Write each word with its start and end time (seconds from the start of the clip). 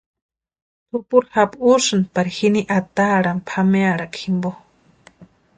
Tupuri 0.89 1.27
japu 1.35 1.57
úsïnti 1.73 2.09
pari 2.15 2.31
jini 2.37 2.61
ataarhani 2.77 3.45
pʼamearhakwa 3.47 4.19
jimpo. 4.21 4.49